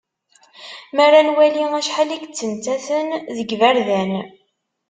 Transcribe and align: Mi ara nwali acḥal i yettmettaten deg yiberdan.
Mi 0.93 1.01
ara 1.05 1.19
nwali 1.27 1.63
acḥal 1.79 2.09
i 2.15 2.17
yettmettaten 2.21 3.07
deg 3.37 3.47
yiberdan. 3.51 4.11